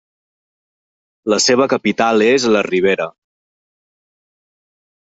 La 1.33 1.39
seva 1.49 1.67
capital 1.75 2.25
és 2.29 2.49
La 2.55 2.65
Rivera. 2.71 3.07